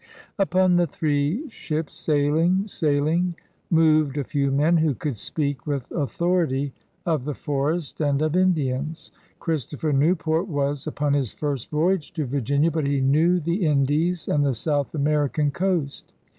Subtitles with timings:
[0.39, 3.35] Upon the three ships, sailing, sailing,
[3.69, 6.73] moved a few men who could speak with authority
[7.05, 9.11] of the forest and of Indians.
[9.39, 14.43] Christopher Newport was upon his first voyage to Virginia, but he knew the Indies and
[14.43, 16.11] the South American coast.